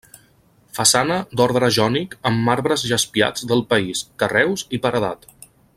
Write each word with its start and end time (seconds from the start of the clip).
Façana 0.77 1.17
d'ordre 1.41 1.69
jònic 1.77 2.17
amb 2.31 2.43
marbres 2.49 2.87
jaspiats 2.93 3.47
del 3.53 3.65
país, 3.75 4.03
carreus 4.25 4.65
i 4.79 4.85
paredat. 4.87 5.31